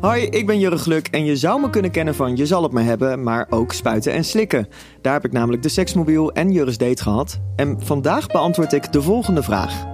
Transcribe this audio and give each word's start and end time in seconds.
Hoi, 0.00 0.22
ik 0.22 0.46
ben 0.46 0.58
Jurre 0.58 0.78
Gluk 0.78 1.06
en 1.06 1.24
je 1.24 1.36
zou 1.36 1.60
me 1.60 1.70
kunnen 1.70 1.90
kennen 1.90 2.14
van 2.14 2.36
Je 2.36 2.46
zal 2.46 2.62
het 2.62 2.72
me 2.72 2.80
hebben, 2.80 3.22
maar 3.22 3.46
ook 3.50 3.72
spuiten 3.72 4.12
en 4.12 4.24
slikken. 4.24 4.68
Daar 5.00 5.12
heb 5.12 5.24
ik 5.24 5.32
namelijk 5.32 5.62
de 5.62 5.68
seksmobiel 5.68 6.32
en 6.32 6.52
Jurre's 6.52 6.78
date 6.78 7.02
gehad. 7.02 7.40
En 7.56 7.80
vandaag 7.80 8.26
beantwoord 8.26 8.72
ik 8.72 8.92
de 8.92 9.02
volgende 9.02 9.42
vraag. 9.42 9.86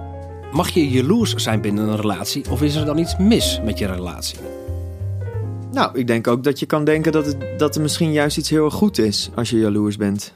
Mag 0.51 0.69
je 0.69 0.89
jaloers 0.89 1.33
zijn 1.35 1.61
binnen 1.61 1.87
een 1.87 1.95
relatie 1.95 2.51
of 2.51 2.61
is 2.61 2.75
er 2.75 2.85
dan 2.85 2.97
iets 2.97 3.17
mis 3.17 3.61
met 3.63 3.77
je 3.77 3.87
relatie? 3.87 4.39
Nou, 5.71 5.97
ik 5.99 6.07
denk 6.07 6.27
ook 6.27 6.43
dat 6.43 6.59
je 6.59 6.65
kan 6.65 6.83
denken 6.83 7.11
dat, 7.11 7.25
het, 7.25 7.59
dat 7.59 7.75
er 7.75 7.81
misschien 7.81 8.11
juist 8.11 8.37
iets 8.37 8.49
heel 8.49 8.65
erg 8.65 8.73
goed 8.73 8.97
is 8.97 9.29
als 9.35 9.49
je 9.49 9.59
jaloers 9.59 9.97
bent. 9.97 10.33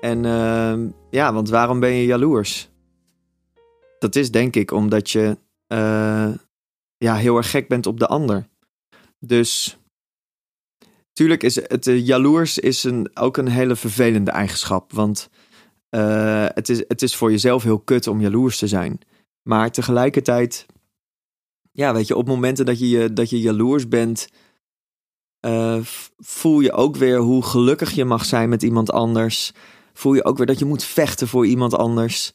En 0.00 0.24
uh, 0.24 0.74
ja, 1.10 1.32
want 1.32 1.48
waarom 1.48 1.80
ben 1.80 1.90
je 1.90 2.04
jaloers? 2.04 2.70
Dat 3.98 4.16
is 4.16 4.30
denk 4.30 4.56
ik 4.56 4.72
omdat 4.72 5.10
je 5.10 5.36
uh, 5.68 6.28
ja, 6.98 7.14
heel 7.14 7.36
erg 7.36 7.50
gek 7.50 7.68
bent 7.68 7.86
op 7.86 7.98
de 7.98 8.06
ander. 8.06 8.48
Dus 9.26 9.78
tuurlijk 11.12 11.42
is 11.42 11.54
het 11.54 11.86
uh, 11.86 12.06
jaloers 12.06 12.58
is 12.58 12.84
een, 12.84 13.10
ook 13.16 13.36
een 13.36 13.48
hele 13.48 13.76
vervelende 13.76 14.30
eigenschap. 14.30 14.92
Want 14.92 15.30
uh, 15.90 16.46
het, 16.48 16.68
is, 16.68 16.84
het 16.88 17.02
is 17.02 17.16
voor 17.16 17.30
jezelf 17.30 17.62
heel 17.62 17.80
kut 17.80 18.06
om 18.06 18.20
jaloers 18.20 18.58
te 18.58 18.68
zijn. 18.68 18.98
Maar 19.42 19.70
tegelijkertijd, 19.70 20.66
ja, 21.72 21.92
weet 21.92 22.06
je, 22.06 22.16
op 22.16 22.26
momenten 22.26 22.66
dat 22.66 22.78
je, 22.78 23.12
dat 23.12 23.30
je 23.30 23.40
jaloers 23.40 23.88
bent, 23.88 24.28
uh, 25.46 25.78
voel 26.16 26.60
je 26.60 26.72
ook 26.72 26.96
weer 26.96 27.18
hoe 27.18 27.42
gelukkig 27.42 27.90
je 27.90 28.04
mag 28.04 28.24
zijn 28.24 28.48
met 28.48 28.62
iemand 28.62 28.90
anders. 28.92 29.52
Voel 29.92 30.14
je 30.14 30.24
ook 30.24 30.36
weer 30.36 30.46
dat 30.46 30.58
je 30.58 30.64
moet 30.64 30.84
vechten 30.84 31.28
voor 31.28 31.46
iemand 31.46 31.74
anders. 31.74 32.32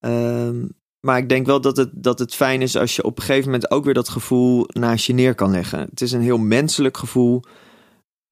Uh, 0.00 0.64
maar 1.08 1.18
ik 1.18 1.28
denk 1.28 1.46
wel 1.46 1.60
dat 1.60 1.76
het, 1.76 1.90
dat 1.92 2.18
het 2.18 2.34
fijn 2.34 2.62
is 2.62 2.76
als 2.76 2.96
je 2.96 3.04
op 3.04 3.16
een 3.16 3.24
gegeven 3.24 3.44
moment 3.44 3.70
ook 3.70 3.84
weer 3.84 3.94
dat 3.94 4.08
gevoel 4.08 4.66
naast 4.72 5.06
je 5.06 5.12
neer 5.12 5.34
kan 5.34 5.50
leggen. 5.50 5.80
Het 5.80 6.00
is 6.00 6.12
een 6.12 6.20
heel 6.20 6.38
menselijk 6.38 6.96
gevoel, 6.96 7.42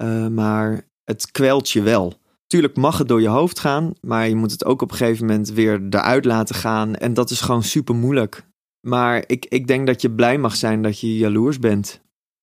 uh, 0.02 0.26
maar 0.26 0.88
het 1.04 1.30
kwelt 1.30 1.70
je 1.70 1.82
wel. 1.82 2.14
Tuurlijk 2.46 2.76
mag 2.76 2.98
het 2.98 3.08
door 3.08 3.20
je 3.20 3.28
hoofd 3.28 3.58
gaan, 3.58 3.92
maar 4.00 4.28
je 4.28 4.34
moet 4.34 4.50
het 4.50 4.64
ook 4.64 4.82
op 4.82 4.90
een 4.90 4.96
gegeven 4.96 5.26
moment 5.26 5.48
weer 5.48 5.82
eruit 5.90 6.24
laten 6.24 6.54
gaan. 6.54 6.94
En 6.94 7.14
dat 7.14 7.30
is 7.30 7.40
gewoon 7.40 7.62
super 7.62 7.94
moeilijk. 7.94 8.46
Maar 8.80 9.24
ik, 9.26 9.46
ik 9.48 9.66
denk 9.66 9.86
dat 9.86 10.02
je 10.02 10.10
blij 10.10 10.38
mag 10.38 10.56
zijn 10.56 10.82
dat 10.82 11.00
je 11.00 11.16
jaloers 11.16 11.58
bent, 11.58 12.00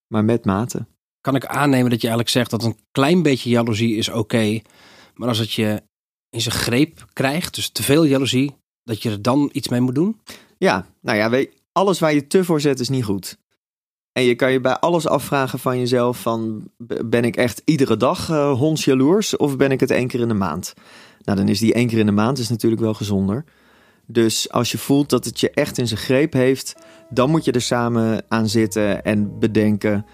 maar 0.08 0.26
met 0.26 0.46
mate. 0.46 0.86
Kan 1.22 1.36
ik 1.36 1.46
aannemen 1.46 1.90
dat 1.90 2.02
je 2.02 2.08
eigenlijk 2.08 2.30
zegt 2.30 2.50
dat 2.50 2.64
een 2.64 2.80
klein 2.92 3.22
beetje 3.22 3.50
jaloezie 3.50 3.96
is 3.96 4.10
oké, 4.10 4.62
maar 5.14 5.28
als 5.28 5.38
het 5.38 5.52
je 5.52 5.82
in 6.30 6.42
zijn 6.42 6.56
greep 6.56 7.06
krijgt, 7.14 7.56
dus 7.56 7.70
te 7.70 7.84
veel 7.84 8.04
jaloezie, 8.04 8.56
dat 8.84 9.02
je 9.02 9.10
er 9.10 9.22
dan 9.22 9.50
iets 9.54 9.68
mee 9.68 9.82
moet 9.82 9.96
doen? 9.96 10.20
Ja, 10.58 10.86
nou 11.02 11.18
ja, 11.18 11.30
weet, 11.30 11.52
alles 11.72 12.00
waar 12.00 12.14
je 12.14 12.28
te 12.28 12.44
voor 12.44 12.62
zet 12.62 12.80
is 12.80 12.90
niet 12.90 13.04
goed. 13.04 13.38
En 14.12 14.24
je 14.24 14.36
kan 14.36 14.52
je 14.52 14.62
bij 14.62 14.78
alles 14.78 15.08
afvragen 15.08 15.60
van 15.60 15.80
jezelf 15.80 16.22
van 16.22 16.68
ben 17.06 17.24
ik 17.24 17.36
echt 17.36 17.62
iedere 17.66 17.98
dag 17.98 18.30
uh, 18.30 18.52
hondsjaloers 18.52 19.38
of 19.38 19.58
ben 19.58 19.72
ik 19.72 19.80
het 19.80 19.92
één 19.92 20.08
keer 20.08 20.20
in 20.20 20.28
de 20.28 20.34
maand? 20.34 20.74
Nou, 21.24 21.38
dan 21.38 21.48
is 21.48 21.60
die 21.60 21.74
één 21.74 21.88
keer 21.88 22.00
in 22.00 22.06
de 22.06 22.12
maand 22.12 22.38
is 22.38 22.50
natuurlijk 22.50 22.82
wel 22.82 22.94
gezonder. 22.94 23.44
Dus 24.06 24.52
als 24.52 24.72
je 24.72 24.78
voelt 24.78 25.10
dat 25.10 25.26
het 25.26 25.40
je 25.40 25.50
echt 25.50 25.78
in 25.78 25.88
zijn 25.88 26.00
greep 26.00 26.34
heeft, 26.34 26.76
dan 27.10 27.30
moet 27.30 27.46
je 27.46 27.52
er 27.52 27.62
samen 27.62 28.24
aan 28.28 28.50
zitten 28.50 29.04
en 29.04 29.40
bedenken 29.40 30.06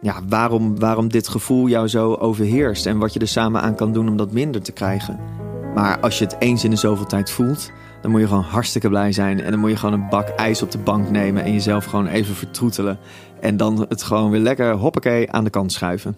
ja, 0.00 0.22
waarom, 0.28 0.78
waarom 0.78 1.08
dit 1.08 1.28
gevoel 1.28 1.68
jou 1.68 1.88
zo 1.88 2.14
overheerst 2.14 2.86
en 2.86 2.98
wat 2.98 3.12
je 3.12 3.20
er 3.20 3.28
samen 3.28 3.60
aan 3.60 3.74
kan 3.74 3.92
doen 3.92 4.08
om 4.08 4.16
dat 4.16 4.32
minder 4.32 4.62
te 4.62 4.72
krijgen. 4.72 5.47
Maar 5.74 6.00
als 6.00 6.18
je 6.18 6.24
het 6.24 6.36
eens 6.38 6.64
in 6.64 6.70
de 6.70 6.76
zoveel 6.76 7.06
tijd 7.06 7.30
voelt, 7.30 7.70
dan 8.00 8.10
moet 8.10 8.20
je 8.20 8.26
gewoon 8.26 8.42
hartstikke 8.42 8.88
blij 8.88 9.12
zijn. 9.12 9.40
En 9.40 9.50
dan 9.50 9.60
moet 9.60 9.70
je 9.70 9.76
gewoon 9.76 10.00
een 10.00 10.08
bak 10.08 10.28
ijs 10.28 10.62
op 10.62 10.70
de 10.70 10.78
bank 10.78 11.10
nemen 11.10 11.42
en 11.44 11.52
jezelf 11.52 11.84
gewoon 11.84 12.06
even 12.06 12.34
vertroetelen. 12.34 12.98
En 13.40 13.56
dan 13.56 13.86
het 13.88 14.02
gewoon 14.02 14.30
weer 14.30 14.40
lekker 14.40 14.72
hoppakee 14.72 15.30
aan 15.30 15.44
de 15.44 15.50
kant 15.50 15.72
schuiven. 15.72 16.16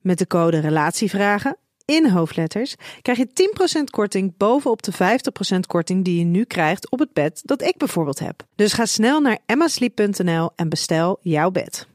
Met 0.00 0.18
de 0.18 0.26
code 0.26 0.58
RELATIEVRAGEN 0.58 1.56
in 1.84 2.10
hoofdletters 2.10 2.74
krijg 3.02 3.18
je 3.18 3.28
10% 3.80 3.84
korting 3.90 4.36
bovenop 4.36 4.82
de 4.82 4.92
50% 4.92 4.96
korting 5.66 6.04
die 6.04 6.18
je 6.18 6.24
nu 6.24 6.44
krijgt 6.44 6.90
op 6.90 6.98
het 6.98 7.12
bed 7.12 7.42
dat 7.44 7.62
ik 7.62 7.76
bijvoorbeeld 7.76 8.18
heb. 8.18 8.46
Dus 8.54 8.72
ga 8.72 8.86
snel 8.86 9.20
naar 9.20 9.38
emmasleep.nl 9.46 10.50
en 10.56 10.68
bestel 10.68 11.18
jouw 11.22 11.50
bed. 11.50 11.88